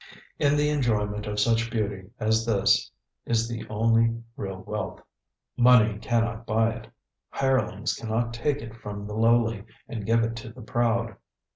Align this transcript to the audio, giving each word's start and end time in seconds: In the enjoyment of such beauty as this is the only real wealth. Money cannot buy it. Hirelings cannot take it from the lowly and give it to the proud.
In 0.39 0.57
the 0.57 0.69
enjoyment 0.69 1.27
of 1.27 1.39
such 1.39 1.69
beauty 1.69 2.09
as 2.19 2.43
this 2.43 2.89
is 3.27 3.47
the 3.47 3.67
only 3.69 4.23
real 4.35 4.63
wealth. 4.65 4.99
Money 5.57 5.99
cannot 5.99 6.47
buy 6.47 6.71
it. 6.71 6.87
Hirelings 7.29 7.93
cannot 7.93 8.33
take 8.33 8.63
it 8.63 8.73
from 8.75 9.05
the 9.05 9.13
lowly 9.13 9.63
and 9.87 10.03
give 10.07 10.23
it 10.23 10.35
to 10.37 10.51
the 10.51 10.63
proud. 10.63 11.17